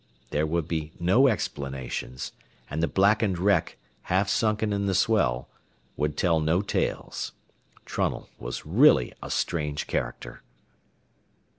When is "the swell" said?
4.87-5.47